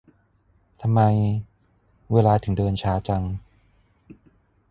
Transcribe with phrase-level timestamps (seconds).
[0.81, 1.01] ทำไม
[2.13, 3.23] เวลาถึงเดินช้าจัง